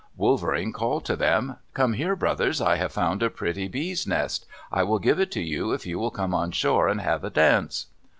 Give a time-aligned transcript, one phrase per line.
[0.17, 4.47] Wolverene called to them, "Come here, brothers, I have found a pretty bees' nest!
[4.71, 7.29] I will give it to you if you will come on shore and have a
[7.29, 7.85] dance!"